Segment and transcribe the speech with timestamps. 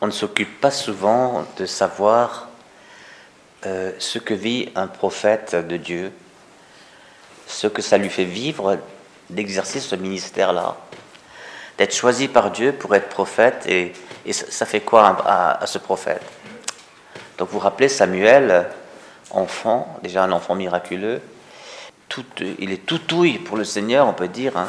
[0.00, 2.48] on ne s'occupe pas souvent de savoir
[3.66, 6.12] euh, ce que vit un prophète de Dieu,
[7.46, 8.78] ce que ça lui fait vivre
[9.28, 10.76] d'exercer ce ministère-là,
[11.76, 13.92] d'être choisi par Dieu pour être prophète, et,
[14.32, 16.22] ça, fait quoi à, ce prophète?
[17.38, 18.66] Donc vous vous rappelez Samuel,
[19.30, 21.20] enfant, déjà un enfant miraculeux,
[22.58, 24.56] il est tout ouïe pour le Seigneur, on peut dire.
[24.56, 24.68] Hein.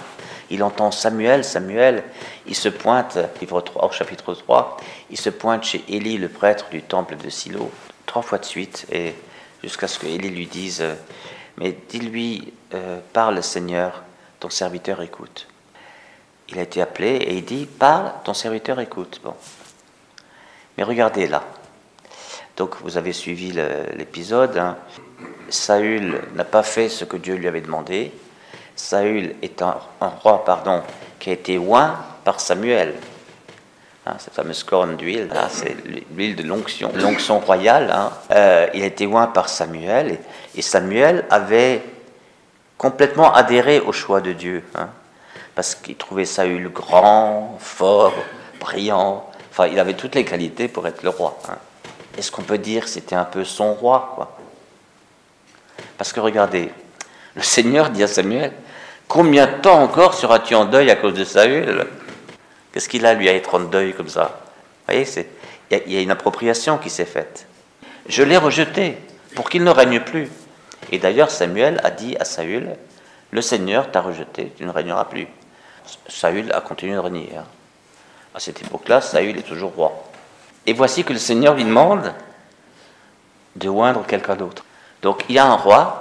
[0.52, 2.04] Il entend Samuel, Samuel,
[2.46, 4.76] il se pointe, livre 3, au chapitre 3,
[5.10, 7.72] il se pointe chez Élie, le prêtre du temple de Silo,
[8.06, 9.16] trois fois de suite, et
[9.64, 10.84] jusqu'à ce que Élie lui dise
[11.58, 14.04] Mais dis-lui, euh, parle Seigneur,
[14.42, 15.48] ton serviteur écoute.
[16.50, 19.22] Il a été appelé et il dit Parle, ton serviteur écoute.
[20.78, 21.46] Mais regardez là.
[22.58, 23.54] Donc vous avez suivi
[23.96, 24.58] l'épisode.
[24.58, 24.76] Hein.
[25.48, 28.12] Saül n'a pas fait ce que Dieu lui avait demandé.
[28.82, 30.82] Saül est un, roi pardon,
[31.20, 31.96] qui a été oint
[32.26, 32.96] par Samuel.
[34.08, 35.78] Hein, cette fameuse corne d'huile, c'est
[36.12, 37.92] l'huile de l'onction, l'onction royale.
[37.92, 38.12] Hein.
[38.32, 40.18] Euh, il a été oint par Samuel
[40.56, 41.84] et, Samuel avait
[42.80, 44.90] complètement adhéré au choix de Dieu, hein,
[45.54, 48.16] parce qu'il trouvait Saül grand, fort,
[48.60, 49.30] brillant.
[49.52, 51.38] Enfin, il avait toutes les qualités pour être le roi.
[52.18, 54.36] Est-ce qu'on peut dire que c'était un peu son roi quoi?
[56.00, 56.72] Parce que regardez,
[57.36, 58.52] le Seigneur dit à Samuel
[59.12, 61.86] Combien de temps encore seras-tu en deuil à cause de Saül?
[62.72, 64.40] Qu'est-ce qu'il a, lui, à être en deuil comme ça?
[64.88, 65.06] Vous voyez,
[65.70, 67.46] il y, a une appropriation qui s'est faite.
[68.08, 68.98] Je l'ai rejeté
[69.36, 70.30] pour qu'il ne règne plus.
[70.94, 72.78] Et d'ailleurs, Samuel a dit à Saül
[73.32, 75.28] Le Seigneur t'a rejeté, tu ne régneras plus.
[76.08, 77.34] Saül a continué de régner.
[77.38, 77.44] Hein.
[78.34, 80.06] À cette époque-là, Saül est toujours roi.
[80.66, 82.14] Et voici que le Seigneur lui demande
[83.58, 84.64] de oindre quelqu'un d'autre.
[85.02, 86.01] Donc il y a un roi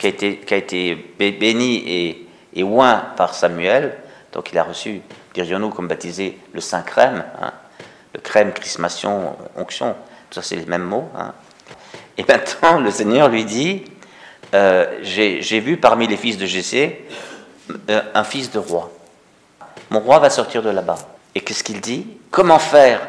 [0.00, 3.96] qui, a été, béni et, et oint par Samuel,
[4.32, 5.02] donc il a reçu,
[5.34, 7.52] dirions-nous, comme baptisé le Saint Crème, hein.
[8.14, 9.94] le crème, chrismation, onction,
[10.30, 11.08] tout ça c'est les mêmes mots.
[11.16, 11.34] Hein.
[12.16, 13.84] Et maintenant le Seigneur lui dit,
[14.54, 17.04] euh, j'ai vu parmi les fils de Jessé
[17.88, 18.90] euh, un fils de roi.
[19.90, 20.98] Mon roi va sortir de là-bas.
[21.34, 22.06] Et qu'est-ce qu'il dit?
[22.30, 23.00] Comment faire?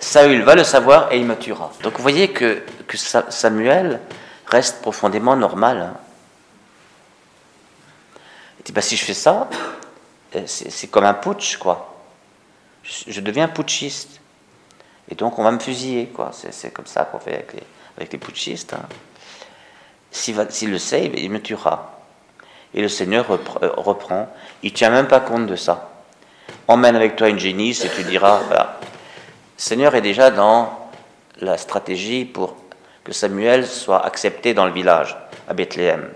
[0.00, 1.72] Saül va le savoir et il me tuera.
[1.82, 4.00] Donc vous voyez que, que Samuel
[4.46, 5.78] reste profondément normal.
[5.78, 5.96] Hein.
[8.72, 9.48] Bah, si je fais ça,
[10.36, 11.94] euh, c'est comme un putsch, quoi.
[12.82, 14.20] Je, deviens putschiste.
[15.10, 16.30] Et donc on va me fusiller, quoi.
[16.32, 17.34] C'est comme ça qu'on fait
[17.98, 18.74] avec les, putschistes.
[18.74, 18.82] Hein.
[20.10, 21.98] S'il le sait, il me tuera.
[22.74, 24.28] Et le Seigneur euh, reprend.
[24.62, 25.90] Il tient même pas compte de ça.
[26.66, 28.78] Emmène avec toi une génisse et tu diras, voilà.
[28.82, 30.90] Le Seigneur est déjà dans
[31.40, 32.56] la stratégie pour
[33.04, 35.16] que Samuel soit accepté dans le village,
[35.48, 36.08] à Bethléem.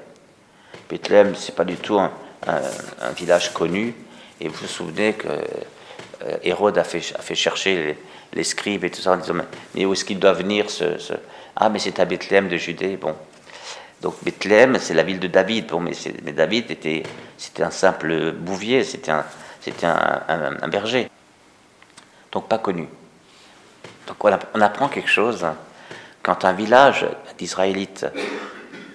[0.89, 2.13] Bethléem, c'est pas du tout un,
[2.47, 3.95] un, village connu.
[4.41, 7.97] Et vous vous souvenez que euh, Hérode a fait, chercher
[8.33, 9.35] les, scribes et tout ça en disant
[9.75, 10.85] Mais où est-ce qu'il doit venir ce,
[11.57, 12.97] Ah, mais c'est à Bethléem de Judée.
[12.97, 13.15] Bon.
[14.01, 15.67] Donc Bethléem, c'est la ville de David.
[15.69, 15.93] Bon, mais,
[16.25, 17.05] mais David était,
[17.37, 21.09] c'était un simple bouvier, c'était un, berger.
[22.33, 22.89] Donc pas connu.
[24.09, 25.47] Donc on, apprend quelque chose
[26.23, 27.07] quand un village
[27.39, 28.07] d'Israélites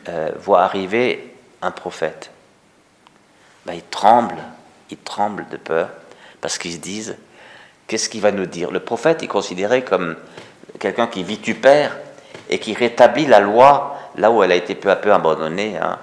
[0.10, 2.32] euh, voit arriver un prophète.
[3.68, 4.42] Ben, ils tremblent,
[4.90, 5.90] ils tremblent de peur,
[6.40, 7.18] parce qu'ils se disent,
[7.86, 8.72] qu'est-ce qu'il va nous dire?
[8.72, 10.16] Le prophète est considéré comme
[10.80, 11.98] quelqu'un qui vitupère
[12.50, 15.78] et qui rétablit la loi là où elle a été peu à peu abandonnée.
[15.78, 16.00] Hein.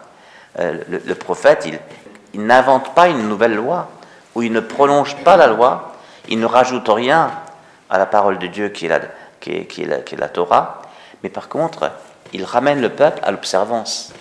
[0.59, 1.67] Euh, le, prophète,
[2.35, 3.89] il, n'invente pas une nouvelle loi,
[4.35, 5.95] ou il ne prolonge pas la loi,
[6.29, 7.31] il ne rajoute rien
[7.89, 9.01] à la parole de Dieu qui est la,
[9.41, 10.83] qui est, qui est la Torah,
[11.23, 11.91] mais par contre,
[12.35, 14.13] il ramène le peuple à l'observance.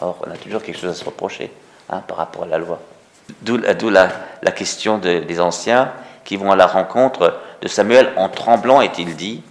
[0.00, 1.52] Or, on a toujours quelque chose à se reprocher.
[1.90, 2.80] Hein, par rapport à la loi.
[3.40, 3.56] D'où
[3.88, 4.08] la,
[4.42, 5.92] la, question des anciens
[6.24, 9.42] qui vont à la rencontre de Samuel en tremblant, est-il dit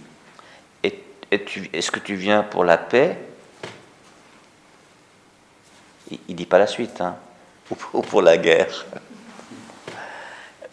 [0.84, 3.18] Est-ce que tu viens pour la paix?
[6.10, 7.16] Il ne dit pas la suite, hein,
[7.92, 8.86] ou pour la guerre.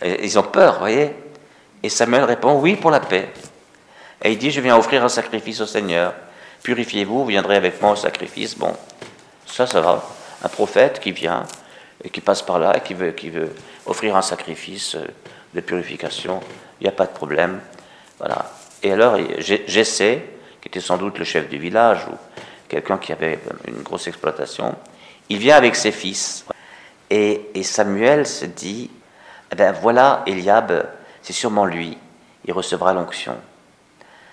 [0.03, 1.15] Ils ont peur, vous voyez
[1.81, 3.33] Et Samuel répond Oui, pour la paix.
[4.23, 6.13] Et il dit Je viens offrir un sacrifice au Seigneur.
[6.61, 8.55] Purifiez-vous, vous viendrez avec moi au sacrifice.
[8.55, 8.73] Bon,
[9.47, 10.03] ça, ça va
[10.45, 11.43] un prophète qui vient
[12.05, 13.53] et qui passe par là et qui veut, qui veut
[13.87, 14.95] offrir un sacrifice
[15.53, 16.39] de purification,
[16.79, 17.59] il n'y a pas de problème.
[18.19, 18.45] Voilà.
[18.83, 20.23] Et alors, j'essaie,
[20.61, 22.15] qui était sans doute le chef du village ou
[22.69, 24.75] quelqu'un qui avait une grosse exploitation,
[25.29, 26.45] il vient avec ses fils.
[27.09, 28.91] Et, et Samuel se dit,
[29.51, 30.87] eh ben voilà, Eliab,
[31.23, 31.97] c'est sûrement lui,
[32.45, 33.35] il recevra l'onction.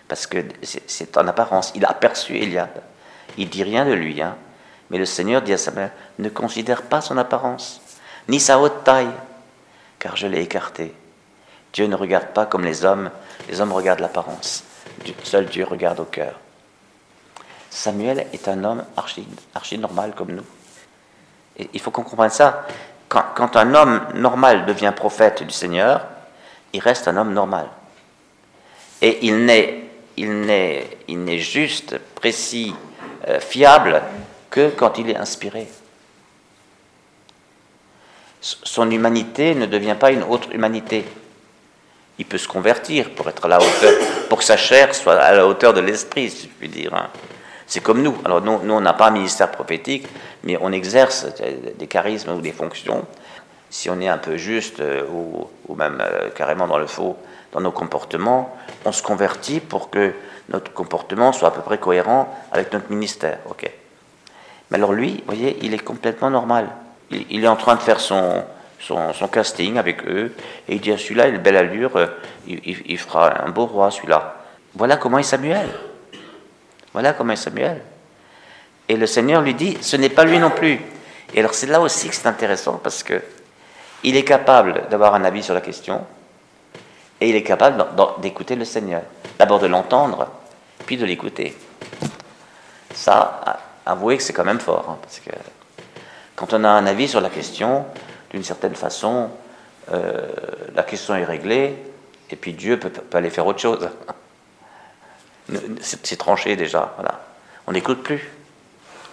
[0.08, 2.68] Parce que c'est en apparence, il a aperçu Eliab.
[3.38, 4.36] Il dit rien de lui, hein,
[4.92, 7.80] mais le Seigneur dit à Samuel, ne considère pas son apparence,
[8.28, 9.10] ni sa haute taille,
[9.98, 10.94] car je l'ai écarté.
[11.72, 13.10] Dieu ne regarde pas comme les hommes,
[13.48, 14.64] les hommes regardent l'apparence.
[15.24, 16.38] Seul Dieu regarde au cœur.
[17.70, 20.44] Samuel est un homme archi, normal comme nous.
[21.72, 22.66] Il faut qu'on comprenne ça.
[23.08, 26.06] Quand, un homme normal devient prophète du Seigneur,
[26.74, 27.66] il reste un homme normal.
[29.00, 29.84] Et il n'est,
[30.18, 32.74] il n'est, il n'est juste, précis,
[33.28, 34.02] euh, fiable
[34.52, 35.66] que quand il est inspiré.
[38.40, 41.04] Son humanité ne devient pas une autre humanité.
[42.18, 43.92] Il peut se convertir pour être à la hauteur,
[44.28, 46.94] pour que sa chair soit à la hauteur de l'esprit, si je puis dire.
[46.94, 47.08] Hein.
[47.66, 48.16] C'est comme nous.
[48.24, 50.06] Alors nous, nous on n'a pas un ministère prophétique,
[50.44, 51.26] mais on exerce
[51.78, 53.06] des charismes ou des fonctions.
[53.70, 57.16] Si on est un peu juste euh, ou, ou même euh, carrément dans le faux
[57.52, 58.54] dans nos comportements,
[58.84, 60.12] on se convertit pour que
[60.50, 63.38] notre comportement soit à peu près cohérent avec notre ministère.
[63.48, 63.70] Ok.
[64.72, 66.66] Mais alors lui, vous voyez, il est complètement normal.
[67.10, 68.42] Il, est en train de faire son,
[68.80, 70.34] son, casting avec eux,
[70.66, 72.06] et il dit, ah, celui-là, il a une belle allure, euh,
[72.48, 74.36] il, il, il fera un beau roi, celui-là.
[74.74, 75.68] Voilà comment est Samuel.
[76.94, 77.82] Voilà comment est Samuel.
[78.88, 80.80] Et le Seigneur lui dit, ce n'est pas lui non plus.
[81.34, 83.20] Et alors c'est là aussi que c'est intéressant, parce que
[84.04, 86.00] il est capable d'avoir un avis sur la question,
[87.20, 87.84] et il est capable
[88.22, 89.02] d'écouter le Seigneur.
[89.38, 90.28] D'abord de l'entendre,
[90.86, 91.54] puis de l'écouter.
[92.94, 95.30] Ça, avouez que c'est quand même fort, hein, parce que
[96.36, 97.84] quand on a un avis sur la question,
[98.30, 99.30] d'une certaine façon,
[99.92, 100.26] euh,
[100.74, 101.76] la question est réglée,
[102.30, 103.88] et puis Dieu peut, peut aller faire autre chose.
[105.80, 107.20] C'est tranché déjà, voilà.
[107.66, 108.30] On n'écoute plus,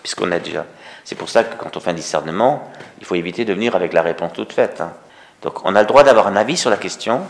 [0.01, 0.65] puisqu'on a déjà.
[1.03, 3.93] C'est pour ça que quand on fait un discernement, il faut éviter de venir avec
[3.93, 4.81] la réponse toute faite.
[4.81, 4.93] Hein.
[5.41, 7.21] Donc on a le droit d'avoir un avis sur la question,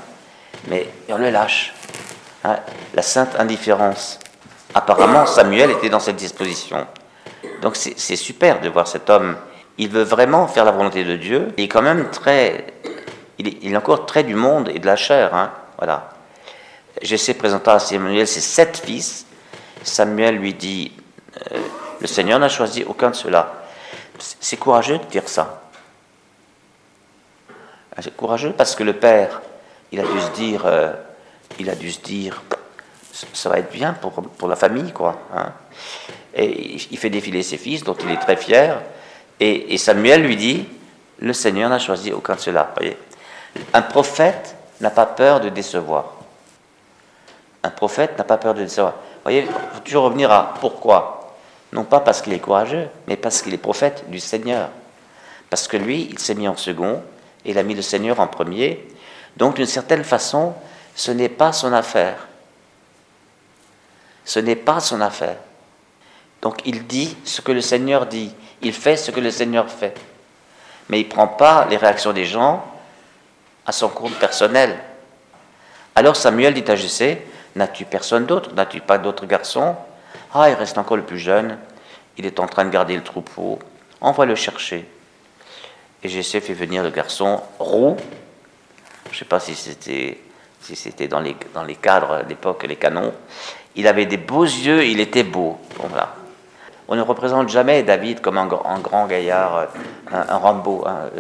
[0.67, 1.73] mais on le lâche.
[2.43, 2.57] Hein.
[2.93, 4.19] La sainte indifférence.
[4.73, 6.85] Apparemment, Samuel était dans cette disposition.
[7.61, 9.37] Donc c'est super de voir cet homme.
[9.77, 11.49] Il veut vraiment faire la volonté de Dieu.
[11.57, 12.65] Il est quand même très.
[13.37, 15.33] Il est, encore très du monde et de la chair.
[15.33, 15.51] Hein.
[15.77, 16.09] Voilà.
[17.01, 19.25] J'essaie de à Samuel ses sept fils.
[19.83, 20.91] Samuel lui dit
[21.51, 21.57] euh,
[22.01, 23.53] Le Seigneur n'a choisi aucun de ceux-là.
[24.19, 25.61] C'est courageux de dire ça.
[28.01, 29.41] C'est courageux parce que le père,
[29.91, 30.93] il a dû se dire, euh,
[31.57, 32.41] il a dû se dire,
[33.11, 35.19] ça va être bien pour, pour la famille, quoi.
[35.35, 35.51] Hein.
[36.35, 38.81] Et il fait défiler ses fils, dont il est très fier.
[39.39, 40.65] Et, Samuel lui dit,
[41.19, 42.73] le Seigneur n'a choisi aucun de ceux-là.
[43.73, 46.13] Un prophète n'a pas peur de décevoir.
[47.63, 48.93] Un prophète n'a pas peur de décevoir.
[48.93, 51.35] Vous voyez, il faut toujours revenir à pourquoi.
[51.71, 54.69] Non pas parce qu'il est courageux, mais parce qu'il est prophète du Seigneur.
[55.49, 57.01] Parce que lui, il s'est mis en second,
[57.45, 58.87] et il a mis le Seigneur en premier.
[59.37, 60.53] Donc, d'une certaine façon,
[60.95, 62.27] ce n'est pas son affaire.
[64.25, 65.37] Ce n'est pas son affaire.
[66.41, 68.33] Donc, il dit ce que le Seigneur dit.
[68.61, 69.95] Il fait ce que le Seigneur fait.
[70.89, 72.65] Mais il ne prend pas les réactions des gens
[73.65, 74.77] à son compte personnel.
[75.95, 77.21] Alors Samuel dit à Jessé,
[77.55, 78.51] N'as-tu personne d'autre?
[78.53, 79.75] N'as-tu pas d'autres garçons?
[80.33, 81.57] Ah, il reste encore le plus jeune.
[82.17, 83.59] Il est en train de garder le troupeau.
[84.01, 84.87] On va le chercher.
[86.03, 87.97] Et Jessé fait venir le garçon roux.
[89.07, 93.13] Je ne sais pas si c'était dans les, cadres à l'époque, les canons.
[93.75, 95.59] Il avait des beaux yeux, il était beau.
[95.77, 95.89] Bon.
[96.89, 99.67] On ne représente jamais David comme un, grand gaillard,
[100.11, 100.83] un, un Rambo.
[100.87, 101.11] Hein.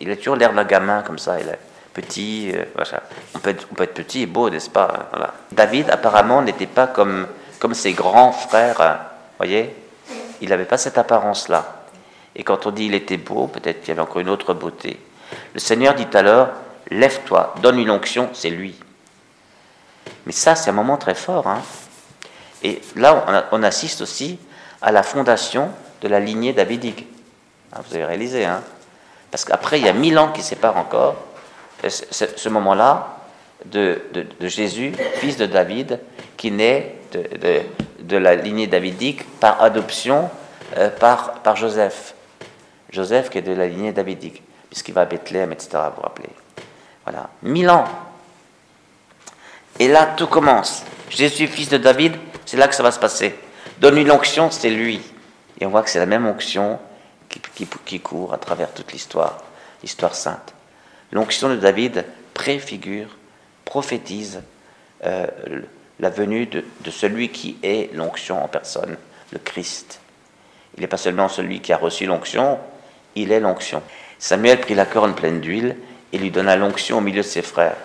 [0.00, 1.36] Il a toujours l'air d'un gamin comme ça.
[1.92, 2.50] Petit.
[2.54, 2.64] Euh,
[3.34, 5.10] on, peut être, petit et beau, n'est-ce pas.
[5.52, 7.26] David, apparemment, n'était pas comme,
[7.72, 8.80] ses grands frères.
[8.80, 8.98] Hein.
[9.36, 9.76] voyez
[10.40, 11.84] Il n'avait pas cette apparence-là.
[12.34, 14.98] Et quand on dit il était beau, peut-être qu'il y avait encore une autre beauté.
[15.52, 16.48] Le Seigneur dit alors
[16.90, 18.74] Lève-toi, donne une onction, c'est lui.
[20.24, 21.46] Mais ça, c'est un moment très fort.
[21.46, 21.60] Hein.
[22.62, 24.38] Et là, on, assiste aussi
[24.82, 25.70] à la fondation
[26.00, 27.06] de la lignée davidique.
[27.72, 28.62] Hein, vous avez réalisé, hein
[29.30, 31.16] Parce qu'après, il y a mille ans qui séparent encore
[31.86, 33.18] ce, ce moment-là
[33.66, 34.00] de,
[34.40, 36.00] Jésus, fils de David,
[36.36, 37.62] qui naît de,
[38.00, 40.30] de la lignée davidique par adoption
[40.76, 42.14] euh, par, par Joseph.
[42.90, 45.70] Joseph qui est de la lignée davidique, puisqu'il va à Bethléem, etc.
[45.72, 46.28] Vous vous rappelez.
[47.04, 47.28] Voilà.
[47.42, 47.84] Mille ans.
[49.78, 50.84] Et là, tout commence.
[51.08, 52.14] Jésus, fils de David,
[52.46, 53.34] c'est là que ça va se passer.
[53.80, 55.00] Donne une onction, c'est lui.
[55.58, 56.78] Et on voit que c'est la même onction
[57.86, 59.42] qui, court à travers toute l'histoire,
[59.82, 60.54] l'histoire sainte.
[61.12, 63.16] L'onction de David préfigure,
[63.64, 64.42] prophétise
[65.06, 65.26] euh,
[65.98, 68.96] la venue de, de celui qui est l'onction en personne,
[69.32, 70.00] le Christ.
[70.76, 72.58] Il n'est pas seulement celui qui a reçu l'onction,
[73.14, 73.82] il est l'onction.
[74.18, 75.76] Samuel prit la corne pleine d'huile
[76.12, 77.76] et lui donna l'onction au milieu de ses frères.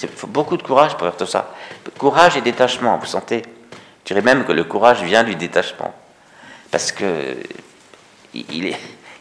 [0.00, 1.54] Il faut beaucoup de courage pour faire tout ça.
[1.98, 3.42] Courage et détachement, vous sentez
[4.04, 5.94] Je dirais même que le courage vient du détachement.
[6.70, 7.36] Parce que
[8.34, 8.76] il,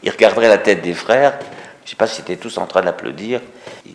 [0.06, 3.40] regarderait la tête des frères Je ne sais pas si étaient tous en train d'applaudir.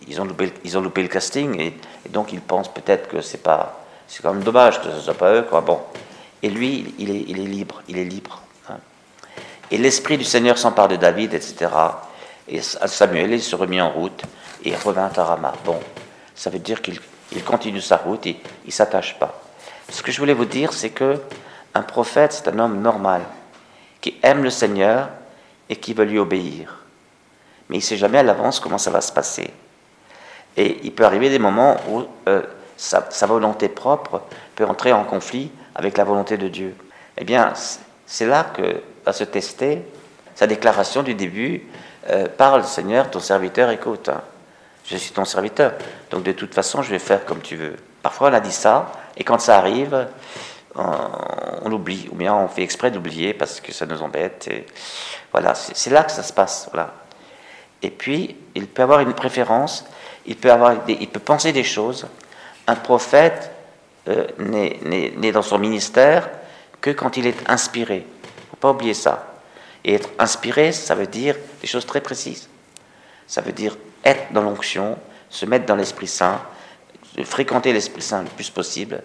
[0.07, 1.73] Ils ont loupé, ils ont loupé le casting et,
[2.09, 5.33] donc ils pensent peut-être que c'est pas, c'est quand même dommage que ce soit pas
[5.33, 5.45] eux.
[5.63, 5.79] Bon.
[6.41, 8.41] Et lui, il est, libre, il est libre.
[8.69, 8.77] Hein.
[9.69, 11.67] Et l'esprit du Seigneur s'empare de David, etc.
[12.47, 14.23] Et Samuel il se remis en route
[14.63, 15.53] et revint à Rama.
[15.65, 15.79] Bon,
[16.33, 16.99] ça veut dire qu'il
[17.45, 19.48] continue sa route et il ne s'attache pas.
[19.89, 21.19] Ce que je voulais vous dire, c'est que
[21.73, 23.21] un prophète, c'est un homme normal
[24.01, 25.09] qui aime le Seigneur
[25.69, 26.79] et qui veut lui obéir.
[27.69, 29.51] Mais il ne sait jamais à l'avance comment ça va se passer.
[30.57, 32.41] Et il peut arriver des moments où euh,
[32.75, 34.21] sa, volonté propre
[34.55, 36.75] peut entrer en conflit avec la volonté de Dieu.
[37.17, 37.53] Eh bien,
[38.05, 39.83] c'est là que va se tester
[40.35, 41.63] sa déclaration du début
[42.09, 44.09] euh, Parle, Seigneur, ton serviteur écoute.
[44.85, 45.73] Je suis ton serviteur.
[46.09, 47.75] Donc, de toute façon, je vais faire comme tu veux.
[48.01, 50.07] Parfois, on a dit ça, et quand ça arrive,
[50.75, 54.49] on, oublie, ou bien on fait exprès d'oublier parce que ça nous embête.
[55.31, 56.69] Voilà, c'est là que ça se passe.
[57.81, 59.85] Et puis, il peut avoir une préférence,
[60.25, 62.07] il peut, avoir il peut penser des choses.
[62.65, 63.51] Un prophète
[64.07, 66.29] euh, n'est dans son ministère
[66.79, 67.97] que quand il est inspiré.
[67.97, 69.33] Il ne faut pas oublier ça.
[69.83, 72.49] Et être inspiré, ça veut dire des choses très précises.
[73.27, 74.97] Ça veut dire être dans l'onction,
[75.29, 76.41] se mettre dans l'Esprit Saint,
[77.23, 79.01] fréquenter l'Esprit Saint le plus possible,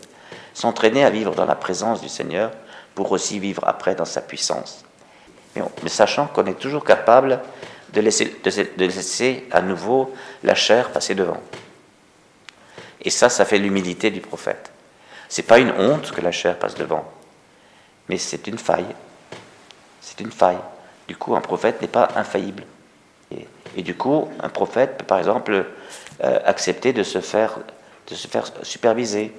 [0.52, 2.50] s'entraîner à vivre dans la présence du Seigneur
[2.94, 4.84] pour aussi vivre après dans sa puissance.
[5.56, 7.40] Mais, sachant qu'on est toujours capable
[7.92, 11.40] de laisser, de, laisser à nouveau la chair passer devant.
[13.02, 14.72] Et ça, ça fait l'humilité du prophète.
[15.28, 17.04] C'est pas une honte que la chair passe devant,
[18.08, 18.94] mais c'est une faille.
[20.00, 20.58] C'est une faille.
[21.08, 22.64] Du coup, un prophète n'est pas infaillible.
[23.76, 25.66] Et, du coup, un prophète peut par exemple
[26.22, 27.58] euh, accepter de se faire,
[28.08, 29.32] de se faire superviser,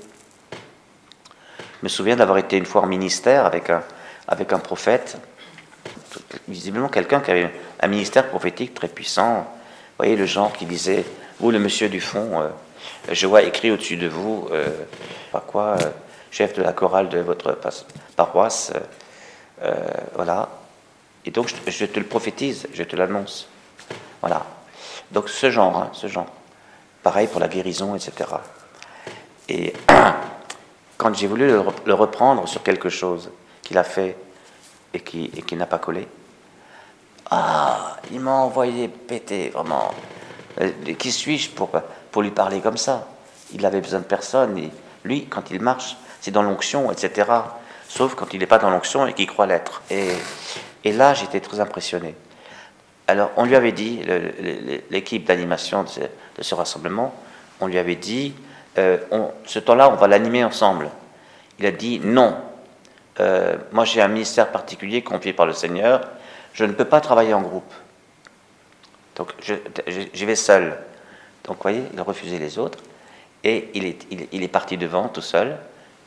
[1.86, 5.18] je me souviens d'avoir été une fois en ministère avec un, prophète,
[6.48, 9.46] visiblement quelqu'un qui avait un ministère prophétique très puissant.
[9.98, 11.06] Voyez le genre qui disait,
[11.40, 12.50] vous le monsieur du fond, euh,
[13.12, 14.68] je vois écrit au-dessus de vous, euh,
[15.32, 15.92] pas quoi, euh,
[16.32, 17.58] chef de la chorale de votre
[18.16, 18.74] paroisse,
[20.16, 20.50] voilà.
[21.26, 23.48] Et donc je, te le prophétise, je te l'annonce.
[24.22, 24.46] Voilà.
[25.12, 26.28] Donc ce genre, hein, ce genre.
[27.04, 28.26] Pareil pour la guérison, etc.
[29.50, 29.74] Et
[30.98, 33.30] quand j'ai voulu le reprendre sur quelque chose
[33.62, 34.18] qu'il a fait
[34.94, 36.08] et qui, et qui n'a pas collé,
[37.32, 39.94] ah, il m'a envoyé péter, vraiment.
[40.62, 41.70] Euh, qui suis-je pour,
[42.12, 43.08] pour lui parler comme ça?
[43.54, 44.70] Il avait besoin de personne.
[45.04, 47.32] Lui, quand il marche, c'est dans l'onction, etc.
[47.88, 49.82] Sauf quand il n'est pas dans l'onction et qu'il croit l'être.
[49.90, 50.10] Et,
[50.84, 52.16] et là, j'étais très impressionné.
[53.08, 54.02] Alors, on lui avait dit,
[54.90, 57.14] l'équipe d'animation de ce rassemblement,
[57.60, 58.34] on lui avait dit,
[58.78, 58.98] euh,
[59.46, 60.90] ce temps-là, on va l'animer ensemble.
[61.60, 62.36] Il a dit non.
[63.20, 66.02] Euh, moi, j'ai un ministère particulier confié par le Seigneur.
[66.54, 67.72] Je ne peux pas travailler en groupe.
[69.16, 69.34] Donc,
[70.14, 70.78] j'y vais seul.
[71.46, 72.80] Donc, vous voyez, il a refusé les autres.
[73.44, 75.58] Et il est, il, est parti devant tout seul.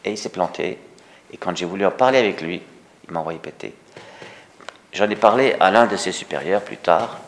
[0.05, 0.79] Et il s'est planté.
[1.33, 2.61] Et quand j'ai voulu en parler avec lui,
[3.07, 3.75] il m'a envoyé péter.
[4.93, 7.19] J'en ai parlé à l'un de ses supérieurs plus tard,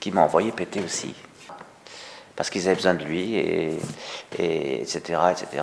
[0.00, 1.14] qui m'a envoyé péter aussi
[2.40, 3.76] parce qu'ils avaient besoin de lui, et,
[4.38, 5.62] etc., etc.,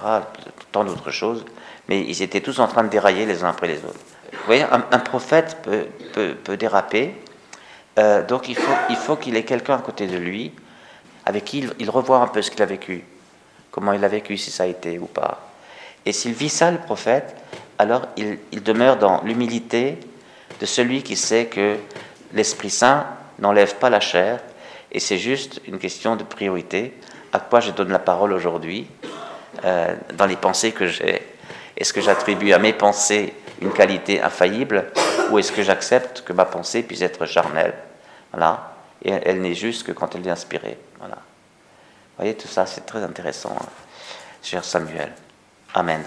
[0.71, 1.43] tant d'autres choses.
[1.89, 3.99] Mais ils étaient tous en train de dérailler les uns après les autres.
[4.31, 5.87] Vous voyez, un, prophète peut,
[6.35, 7.15] peut, déraper,
[7.97, 10.51] euh, donc il faut qu'il faut ait quelqu'un à côté de lui,
[11.25, 13.03] avec qui il, revoit un peu ce qu'il a vécu,
[13.71, 15.49] comment il a vécu, si ça a été ou pas.
[16.05, 17.35] Et s'il vit ça, le prophète,
[17.79, 19.97] alors il, il demeure dans l'humilité
[20.59, 21.77] de celui qui sait que
[22.33, 23.07] l'Esprit Saint
[23.39, 24.41] n'enlève pas la chair,
[24.97, 26.91] et c'est juste une question de priorité.
[27.31, 28.87] À quoi je donne la parole aujourd'hui
[29.63, 31.21] euh, dans les pensées que j'ai?
[31.77, 34.85] Est-ce que j'attribue à mes pensées une qualité infaillible
[35.29, 37.75] ou est-ce que j'accepte que ma pensée puisse être charnelle?
[38.31, 38.73] Voilà.
[39.05, 40.79] Et elle n'est juste que quand elle est inspirée.
[40.97, 41.17] Voilà.
[41.17, 43.67] Vous voyez, tout ça, c'est très intéressant, hein,
[44.41, 45.11] cher Samuel.
[45.75, 46.03] Amen.